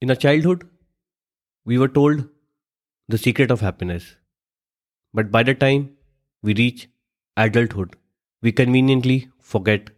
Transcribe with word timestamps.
In 0.00 0.10
our 0.10 0.16
childhood, 0.16 0.68
we 1.64 1.76
were 1.76 1.88
told 1.88 2.28
the 3.08 3.18
secret 3.18 3.50
of 3.50 3.60
happiness. 3.60 4.14
But 5.12 5.32
by 5.32 5.42
the 5.42 5.54
time 5.56 5.96
we 6.40 6.54
reach 6.54 6.88
adulthood, 7.36 7.96
we 8.40 8.52
conveniently 8.52 9.28
forget 9.40 9.90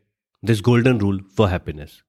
this 0.43 0.63
golden 0.63 0.97
rule 0.97 1.21
for 1.29 1.51
happiness. 1.51 2.03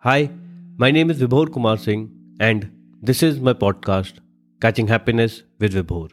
Hi, 0.00 0.30
my 0.76 0.90
name 0.90 1.10
is 1.10 1.22
Vibhor 1.22 1.50
Kumar 1.50 1.78
Singh, 1.78 2.10
and 2.38 2.70
this 3.00 3.22
is 3.22 3.40
my 3.40 3.54
podcast, 3.54 4.18
Catching 4.60 4.88
Happiness 4.88 5.42
with 5.58 5.72
Vibhor. 5.72 6.10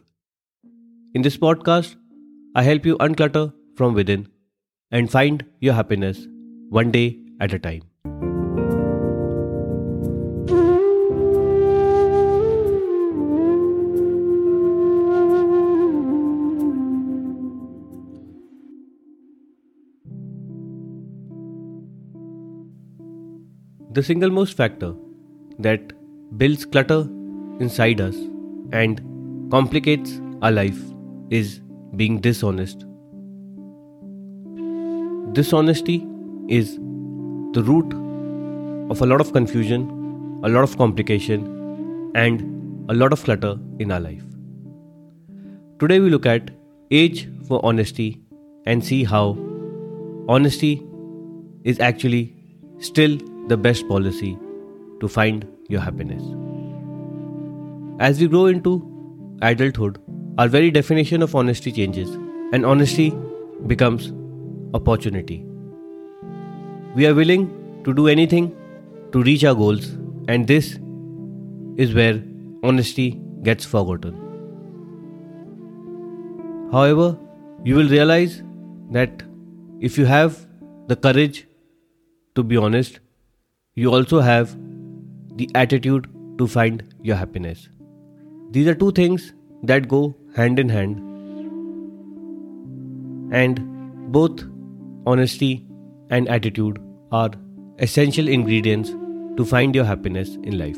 In 1.14 1.20
this 1.20 1.36
podcast, 1.36 1.96
I 2.54 2.62
help 2.62 2.86
you 2.86 2.96
unclutter 2.96 3.52
from 3.76 3.92
within 3.92 4.28
and 4.90 5.10
find 5.10 5.44
your 5.60 5.74
happiness 5.74 6.26
one 6.70 6.90
day 6.90 7.18
at 7.40 7.52
a 7.52 7.58
time. 7.58 7.91
The 23.94 24.02
single 24.02 24.30
most 24.30 24.56
factor 24.56 24.94
that 25.58 25.92
builds 26.38 26.64
clutter 26.64 27.00
inside 27.60 28.00
us 28.00 28.14
and 28.72 29.02
complicates 29.50 30.18
our 30.40 30.50
life 30.50 30.78
is 31.28 31.60
being 31.94 32.18
dishonest. 32.18 32.86
Dishonesty 35.34 36.06
is 36.48 36.76
the 37.52 37.62
root 37.62 37.92
of 38.90 39.02
a 39.02 39.04
lot 39.04 39.20
of 39.20 39.34
confusion, 39.34 39.82
a 40.42 40.48
lot 40.48 40.64
of 40.64 40.78
complication, 40.78 41.44
and 42.14 42.90
a 42.90 42.94
lot 42.94 43.12
of 43.12 43.22
clutter 43.22 43.58
in 43.78 43.92
our 43.92 44.00
life. 44.00 44.22
Today, 45.80 46.00
we 46.00 46.08
look 46.08 46.24
at 46.24 46.50
age 46.90 47.28
for 47.46 47.60
honesty 47.62 48.22
and 48.64 48.82
see 48.82 49.04
how 49.04 49.36
honesty 50.28 50.82
is 51.64 51.78
actually 51.78 52.34
still 52.78 53.18
the 53.48 53.56
best 53.56 53.86
policy 53.88 54.38
to 55.00 55.08
find 55.08 55.46
your 55.68 55.80
happiness. 55.80 56.22
As 57.98 58.20
we 58.20 58.28
grow 58.28 58.46
into 58.46 58.72
adulthood, 59.42 59.98
our 60.38 60.48
very 60.48 60.70
definition 60.70 61.22
of 61.22 61.34
honesty 61.34 61.72
changes, 61.72 62.10
and 62.52 62.64
honesty 62.64 63.12
becomes 63.66 64.12
opportunity. 64.74 65.44
We 66.94 67.06
are 67.06 67.14
willing 67.14 67.82
to 67.84 67.94
do 67.94 68.08
anything 68.08 68.54
to 69.12 69.22
reach 69.22 69.44
our 69.44 69.54
goals, 69.54 69.90
and 70.28 70.46
this 70.46 70.78
is 71.76 71.94
where 71.94 72.22
honesty 72.62 73.20
gets 73.42 73.64
forgotten. 73.64 74.18
However, 76.72 77.18
you 77.64 77.74
will 77.74 77.88
realize 77.88 78.42
that 78.90 79.22
if 79.80 79.98
you 79.98 80.04
have 80.06 80.46
the 80.88 80.96
courage 80.96 81.46
to 82.34 82.42
be 82.42 82.56
honest, 82.56 83.00
you 83.74 83.92
also 83.92 84.20
have 84.20 84.54
the 85.36 85.50
attitude 85.54 86.06
to 86.38 86.46
find 86.46 86.82
your 87.00 87.16
happiness. 87.16 87.68
These 88.50 88.68
are 88.68 88.74
two 88.74 88.92
things 88.92 89.32
that 89.62 89.88
go 89.88 90.14
hand 90.36 90.58
in 90.58 90.68
hand, 90.68 90.98
and 93.32 94.12
both 94.12 94.42
honesty 95.06 95.66
and 96.10 96.28
attitude 96.28 96.78
are 97.12 97.30
essential 97.78 98.28
ingredients 98.28 98.90
to 99.38 99.46
find 99.46 99.74
your 99.74 99.86
happiness 99.86 100.34
in 100.42 100.58
life. 100.58 100.76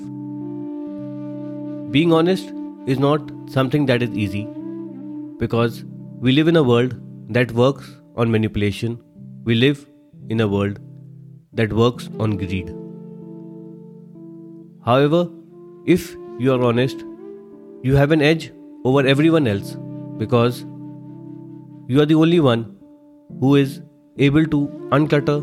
Being 1.90 2.12
honest 2.12 2.52
is 2.86 3.00
not 3.00 3.28
something 3.48 3.86
that 3.86 4.02
is 4.02 4.10
easy 4.10 4.46
because 5.38 5.84
we 6.20 6.30
live 6.30 6.46
in 6.46 6.54
a 6.54 6.62
world 6.62 6.94
that 7.28 7.50
works 7.50 7.90
on 8.16 8.30
manipulation, 8.30 9.02
we 9.42 9.56
live 9.56 9.84
in 10.28 10.40
a 10.40 10.46
world 10.46 10.78
that 11.52 11.72
works 11.72 12.08
on 12.20 12.36
greed. 12.36 12.72
However, 14.86 15.28
if 15.86 16.14
you 16.38 16.52
are 16.52 16.62
honest, 16.62 17.04
you 17.82 17.96
have 17.96 18.12
an 18.12 18.20
edge 18.20 18.52
over 18.84 19.06
everyone 19.06 19.46
else 19.46 19.76
because 20.18 20.64
you 21.88 22.00
are 22.02 22.06
the 22.06 22.14
only 22.14 22.40
one 22.40 22.76
who 23.40 23.56
is 23.56 23.80
able 24.18 24.46
to 24.46 24.66
unclutter 24.92 25.42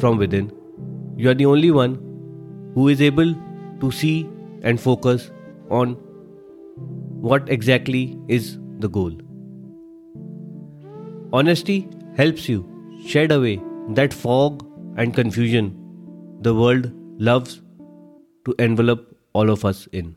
from 0.00 0.16
within. 0.16 0.50
You 1.16 1.30
are 1.30 1.34
the 1.34 1.46
only 1.46 1.70
one 1.70 1.94
who 2.74 2.88
is 2.88 3.02
able 3.02 3.34
to 3.80 3.90
see 3.90 4.28
and 4.62 4.80
focus 4.80 5.30
on 5.70 5.92
what 7.30 7.48
exactly 7.48 8.18
is 8.28 8.58
the 8.78 8.88
goal. 8.88 9.12
Honesty 11.32 11.88
helps 12.16 12.48
you 12.48 12.66
shed 13.06 13.30
away 13.30 13.60
that 13.90 14.12
fog 14.12 14.66
and 14.96 15.14
confusion 15.14 15.74
the 16.40 16.54
world 16.54 16.90
loves 17.18 17.60
to 18.50 18.64
envelop 18.64 19.16
all 19.32 19.50
of 19.50 19.64
us 19.64 19.86
in. 19.92 20.16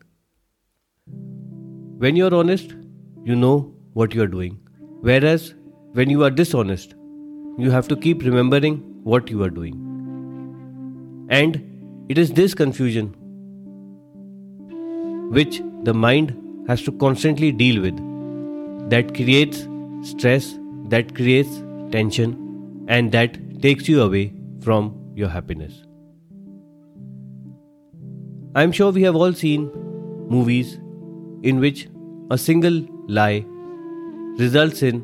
When 1.98 2.16
you 2.16 2.26
are 2.26 2.34
honest, 2.34 2.74
you 3.24 3.36
know 3.36 3.72
what 3.92 4.14
you 4.14 4.22
are 4.22 4.26
doing. 4.26 4.58
Whereas 5.00 5.54
when 5.92 6.10
you 6.10 6.24
are 6.24 6.30
dishonest, 6.30 6.94
you 7.58 7.70
have 7.70 7.88
to 7.88 7.96
keep 7.96 8.22
remembering 8.22 8.78
what 9.04 9.30
you 9.30 9.42
are 9.44 9.50
doing. 9.50 9.74
And 11.30 12.06
it 12.08 12.18
is 12.18 12.32
this 12.32 12.54
confusion 12.54 13.14
which 15.30 15.62
the 15.84 15.94
mind 15.94 16.34
has 16.68 16.82
to 16.82 16.92
constantly 16.92 17.52
deal 17.52 17.80
with 17.80 17.96
that 18.90 19.14
creates 19.14 19.66
stress, 20.02 20.58
that 20.88 21.14
creates 21.14 21.62
tension, 21.90 22.84
and 22.88 23.12
that 23.12 23.38
takes 23.62 23.88
you 23.88 24.02
away 24.02 24.32
from 24.60 24.94
your 25.14 25.28
happiness. 25.28 25.84
I'm 28.56 28.70
sure 28.70 28.92
we 28.92 29.02
have 29.02 29.16
all 29.16 29.32
seen 29.32 29.68
movies 30.30 30.74
in 31.42 31.58
which 31.58 31.88
a 32.30 32.38
single 32.38 32.86
lie 33.08 33.44
results 34.38 34.82
in 34.82 35.00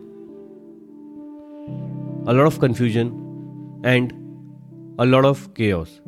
a 2.28 2.32
lot 2.32 2.46
of 2.46 2.60
confusion 2.60 3.08
and 3.82 4.12
a 5.00 5.06
lot 5.06 5.24
of 5.24 5.52
chaos. 5.54 6.00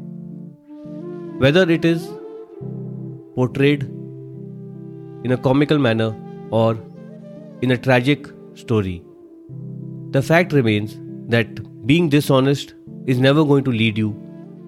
Whether 1.39 1.69
it 1.69 1.85
is 1.85 2.07
portrayed 3.35 3.83
in 5.25 5.33
a 5.33 5.37
comical 5.37 5.79
manner 5.79 6.15
or 6.51 6.79
in 7.61 7.73
a 7.73 7.77
tragic 7.77 8.29
story, 8.55 9.03
the 10.11 10.23
fact 10.23 10.53
remains 10.53 10.97
that 11.29 11.87
being 11.89 12.09
dishonest 12.09 12.75
is 13.07 13.19
never 13.19 13.45
going 13.45 13.65
to 13.65 13.73
lead 13.73 13.99
you 13.99 14.15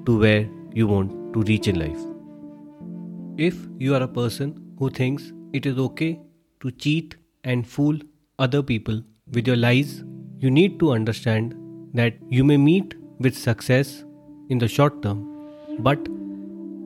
to 0.06 0.18
where 0.18 0.48
you 0.72 0.88
want 0.88 1.32
to 1.34 1.42
reach 1.42 1.68
in 1.68 1.78
life. 1.78 2.13
If 3.36 3.56
you 3.80 3.96
are 3.96 4.02
a 4.02 4.06
person 4.06 4.76
who 4.78 4.90
thinks 4.90 5.32
it 5.52 5.66
is 5.66 5.76
okay 5.76 6.20
to 6.60 6.70
cheat 6.70 7.16
and 7.42 7.66
fool 7.66 7.98
other 8.38 8.62
people 8.62 9.02
with 9.32 9.48
your 9.48 9.56
lies, 9.56 10.04
you 10.38 10.52
need 10.52 10.78
to 10.78 10.92
understand 10.92 11.56
that 11.94 12.14
you 12.28 12.44
may 12.44 12.56
meet 12.56 12.94
with 13.18 13.36
success 13.36 14.04
in 14.50 14.58
the 14.58 14.68
short 14.68 15.02
term, 15.02 15.26
but 15.80 15.98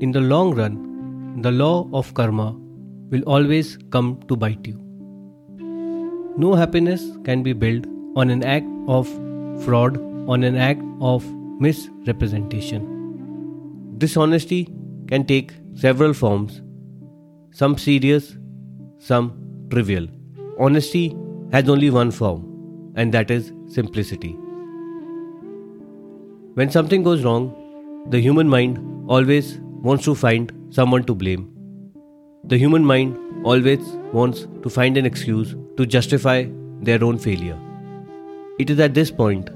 in 0.00 0.10
the 0.10 0.22
long 0.22 0.54
run, 0.54 1.42
the 1.42 1.50
law 1.50 1.86
of 1.92 2.14
karma 2.14 2.56
will 3.10 3.22
always 3.24 3.76
come 3.90 4.18
to 4.28 4.34
bite 4.34 4.66
you. 4.66 4.80
No 6.38 6.54
happiness 6.54 7.10
can 7.24 7.42
be 7.42 7.52
built 7.52 7.84
on 8.16 8.30
an 8.30 8.42
act 8.42 8.66
of 8.86 9.06
fraud, 9.66 9.98
on 10.26 10.44
an 10.44 10.56
act 10.56 10.80
of 11.02 11.30
misrepresentation. 11.60 12.94
Dishonesty 13.98 14.68
can 15.08 15.24
take 15.24 15.52
several 15.74 16.12
forms, 16.12 16.60
some 17.50 17.78
serious, 17.78 18.36
some 18.98 19.32
trivial. 19.70 20.06
Honesty 20.58 21.16
has 21.52 21.68
only 21.68 21.88
one 21.90 22.10
form, 22.10 22.92
and 22.94 23.14
that 23.14 23.30
is 23.30 23.52
simplicity. 23.68 24.32
When 26.54 26.70
something 26.70 27.02
goes 27.02 27.24
wrong, 27.24 27.46
the 28.10 28.20
human 28.20 28.48
mind 28.48 28.78
always 29.08 29.58
wants 29.88 30.04
to 30.04 30.14
find 30.14 30.52
someone 30.70 31.04
to 31.04 31.14
blame. 31.14 31.48
The 32.44 32.58
human 32.58 32.84
mind 32.84 33.46
always 33.46 33.80
wants 34.12 34.46
to 34.62 34.68
find 34.68 34.96
an 34.96 35.06
excuse 35.06 35.54
to 35.76 35.86
justify 35.86 36.46
their 36.82 37.02
own 37.02 37.18
failure. 37.18 37.58
It 38.58 38.70
is 38.70 38.80
at 38.80 38.94
this 38.94 39.10
point 39.10 39.50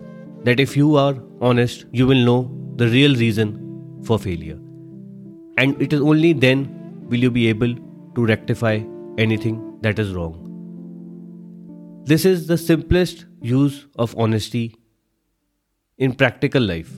that 0.45 0.61
if 0.61 0.77
you 0.77 0.97
are 0.97 1.17
honest, 1.41 1.87
you 1.93 2.07
will 2.07 2.25
know 2.25 2.41
the 2.77 2.89
real 2.89 3.17
reason 3.17 3.57
for 4.05 4.19
failure 4.19 4.62
and 5.59 5.81
it 5.81 5.93
is 5.93 6.01
only 6.01 6.33
then 6.33 6.69
will 7.09 7.19
you 7.19 7.31
be 7.31 7.49
able 7.49 7.75
to 8.15 8.27
rectify 8.27 8.81
anything 9.19 9.79
that 9.83 9.99
is 9.99 10.13
wrong. 10.13 10.39
This 12.05 12.25
is 12.25 12.47
the 12.47 12.59
simplest 12.59 13.27
use 13.41 13.87
of 13.97 14.15
honesty 14.19 14.77
in 15.99 16.15
practical 16.15 16.63
life. 16.63 16.91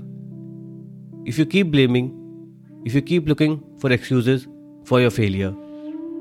If 1.27 1.39
you 1.39 1.47
keep 1.47 1.71
blaming, 1.71 2.11
if 2.85 2.95
you 2.95 3.03
keep 3.03 3.29
looking 3.29 3.63
for 3.79 3.93
excuses 3.93 4.47
for 4.85 5.01
your 5.01 5.11
failure, 5.11 5.55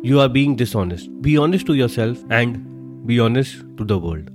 you 0.02 0.20
are 0.20 0.30
being 0.30 0.56
dishonest. 0.56 1.10
Be 1.22 1.38
honest 1.38 1.66
to 1.68 1.76
yourself 1.76 2.22
and 2.30 3.08
be 3.08 3.20
honest 3.20 3.64
to 3.78 3.86
the 3.86 3.98
world. 3.98 4.30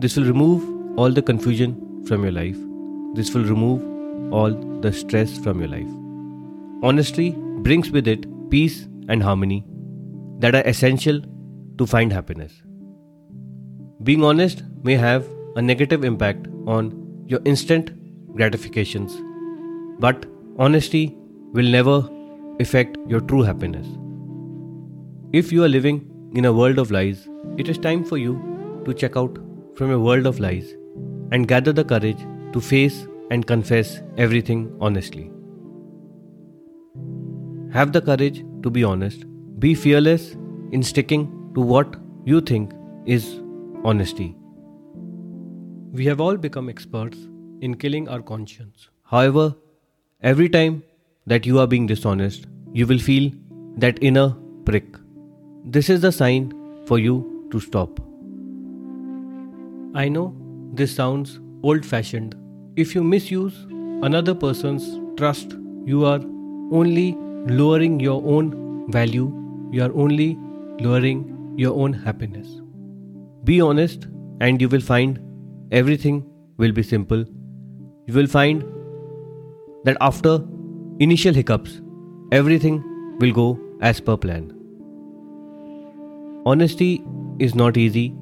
This 0.00 0.16
will 0.16 0.24
remove 0.24 0.98
all 0.98 1.12
the 1.12 1.22
confusion 1.22 2.04
from 2.06 2.22
your 2.22 2.32
life. 2.32 2.56
This 3.14 3.34
will 3.34 3.44
remove 3.44 3.82
all 4.30 4.52
the 4.80 4.92
stress 4.92 5.38
from 5.38 5.60
your 5.60 5.68
life. 5.68 5.88
Honesty 6.82 7.30
brings 7.68 7.90
with 7.90 8.06
it 8.06 8.26
peace 8.50 8.86
and 9.08 9.22
harmony 9.22 9.64
that 10.38 10.54
are 10.54 10.66
essential 10.66 11.20
to 11.78 11.86
find 11.86 12.12
happiness. 12.12 12.62
Being 14.02 14.22
honest 14.24 14.62
may 14.82 14.94
have 14.94 15.28
a 15.56 15.62
negative 15.62 16.04
impact 16.04 16.46
on 16.66 17.24
your 17.26 17.40
instant 17.44 17.90
gratifications, 18.34 19.16
but 19.98 20.26
honesty 20.58 21.16
will 21.52 21.68
never 21.68 22.08
affect 22.60 22.96
your 23.06 23.20
true 23.20 23.42
happiness. 23.42 23.86
If 25.32 25.52
you 25.52 25.64
are 25.64 25.68
living 25.68 26.30
in 26.34 26.44
a 26.44 26.52
world 26.52 26.78
of 26.78 26.90
lies, 26.90 27.28
it 27.56 27.68
is 27.68 27.78
time 27.78 28.04
for 28.04 28.18
you 28.18 28.82
to 28.84 28.94
check 28.94 29.16
out 29.16 29.38
from 29.74 29.90
a 29.90 29.98
world 29.98 30.26
of 30.26 30.40
lies 30.40 30.74
and 31.32 31.48
gather 31.48 31.72
the 31.72 31.84
courage 31.84 32.24
to 32.52 32.60
face 32.60 33.06
and 33.30 33.46
confess 33.46 34.00
everything 34.16 34.76
honestly. 34.80 35.30
Have 37.72 37.92
the 37.92 38.00
courage 38.00 38.44
to 38.62 38.70
be 38.70 38.84
honest. 38.84 39.24
Be 39.58 39.74
fearless 39.74 40.36
in 40.72 40.82
sticking 40.82 41.52
to 41.54 41.60
what 41.60 41.96
you 42.24 42.40
think 42.40 42.72
is 43.06 43.40
honesty. 43.84 44.34
We 45.92 46.04
have 46.06 46.20
all 46.20 46.36
become 46.36 46.68
experts 46.68 47.18
in 47.60 47.76
killing 47.76 48.08
our 48.08 48.22
conscience. 48.22 48.88
However, 49.04 49.54
every 50.22 50.48
time 50.48 50.82
that 51.26 51.46
you 51.46 51.58
are 51.58 51.66
being 51.66 51.86
dishonest, 51.86 52.46
you 52.72 52.86
will 52.86 52.98
feel 52.98 53.30
that 53.76 54.02
inner 54.02 54.34
prick. 54.64 54.96
This 55.64 55.88
is 55.90 56.00
the 56.00 56.12
sign 56.12 56.52
for 56.86 56.98
you 56.98 57.48
to 57.50 57.60
stop. 57.60 58.00
I 59.94 60.08
know 60.08 60.34
this 60.72 60.94
sounds 60.94 61.40
old 61.62 61.84
fashioned. 61.84 62.34
If 62.82 62.94
you 62.94 63.02
misuse 63.02 63.54
another 64.06 64.34
person's 64.36 64.84
trust, 65.16 65.54
you 65.84 66.04
are 66.04 66.20
only 66.80 67.16
lowering 67.60 67.98
your 67.98 68.22
own 68.24 68.52
value, 68.92 69.24
you 69.72 69.82
are 69.82 69.90
only 69.94 70.38
lowering 70.78 71.54
your 71.56 71.74
own 71.74 71.92
happiness. 71.92 72.46
Be 73.42 73.60
honest, 73.60 74.06
and 74.40 74.60
you 74.62 74.68
will 74.68 74.80
find 74.80 75.18
everything 75.72 76.24
will 76.58 76.70
be 76.70 76.84
simple. 76.84 77.24
You 78.06 78.14
will 78.14 78.28
find 78.28 78.62
that 79.82 79.96
after 80.00 80.34
initial 81.00 81.34
hiccups, 81.34 81.80
everything 82.30 82.78
will 83.18 83.32
go 83.32 83.58
as 83.80 84.00
per 84.00 84.16
plan. 84.16 84.54
Honesty 86.46 87.02
is 87.40 87.56
not 87.56 87.76
easy. 87.76 88.14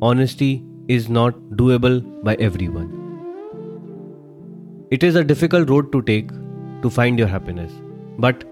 Honesty 0.00 0.64
is 0.88 1.10
not 1.10 1.38
doable 1.50 2.00
by 2.24 2.34
everyone. 2.36 2.99
It 4.90 5.04
is 5.04 5.14
a 5.14 5.22
difficult 5.22 5.70
road 5.70 5.92
to 5.92 6.02
take 6.02 6.30
to 6.82 6.90
find 6.90 7.16
your 7.16 7.28
happiness, 7.28 7.72
but 8.18 8.42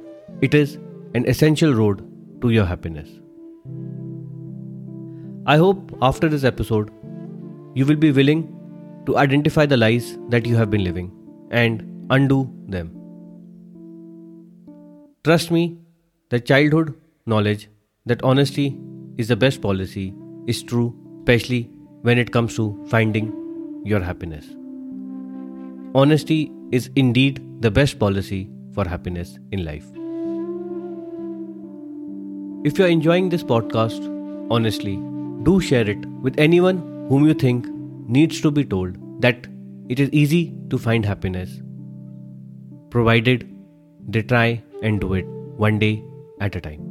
it 0.41 0.55
is 0.55 0.79
an 1.15 1.29
essential 1.29 1.75
road 1.75 2.05
to 2.43 2.51
your 2.51 2.65
happiness. 2.65 3.09
I 5.47 5.57
hope 5.57 5.99
after 6.01 6.29
this 6.29 6.45
episode, 6.45 6.93
you 7.75 7.85
will 7.87 7.97
be 7.97 8.13
willing 8.13 8.45
to 9.07 9.17
identify 9.19 9.67
the 9.67 9.77
lies 9.77 10.17
that 10.29 10.47
you 10.47 10.55
have 10.55 10.71
been 10.71 10.85
living 10.85 11.11
and 11.51 12.07
undo 12.11 12.49
them. 12.69 12.93
Trust 15.25 15.51
me, 15.51 15.79
the 16.29 16.39
childhood 16.39 16.95
knowledge 17.27 17.69
that 18.07 18.23
honesty 18.23 18.79
is 19.17 19.27
the 19.27 19.35
best 19.35 19.61
policy 19.61 20.15
is 20.47 20.63
true, 20.63 20.95
especially 21.23 21.65
when 22.03 22.17
it 22.17 22.31
comes 22.31 22.55
to 22.55 22.81
finding 22.89 23.83
your 23.85 24.01
happiness. 24.01 24.47
Honesty 25.95 26.53
is 26.71 26.91
indeed 26.97 27.43
the 27.61 27.71
best 27.71 27.99
policy 27.99 28.49
for 28.75 28.87
happiness 28.87 29.39
in 29.53 29.65
life. 29.65 29.87
If 32.65 32.79
you 32.79 32.85
are 32.85 32.89
enjoying 32.89 33.31
this 33.31 33.43
podcast, 33.43 34.03
honestly, 34.51 34.97
do 35.45 35.61
share 35.61 35.89
it 35.89 36.05
with 36.27 36.39
anyone 36.39 36.79
whom 37.09 37.27
you 37.27 37.33
think 37.33 37.67
needs 38.07 38.41
to 38.43 38.51
be 38.51 38.65
told 38.65 38.97
that 39.23 39.47
it 39.89 39.99
is 39.99 40.11
easy 40.11 40.55
to 40.69 40.77
find 40.77 41.07
happiness, 41.07 41.63
provided 42.91 43.49
they 44.07 44.23
try 44.23 44.63
and 44.83 45.01
do 45.01 45.15
it 45.15 45.27
one 45.57 45.79
day 45.79 46.03
at 46.41 46.55
a 46.55 46.61
time. 46.61 46.88